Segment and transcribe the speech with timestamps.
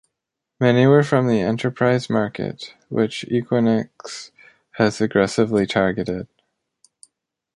[0.59, 4.31] Many were from the enterprise market, which Equinix
[4.71, 6.27] has aggressively targeted.